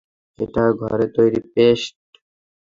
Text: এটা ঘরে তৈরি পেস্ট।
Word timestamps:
এটা 0.39 0.63
ঘরে 0.81 1.05
তৈরি 1.15 1.39
পেস্ট। 1.53 1.93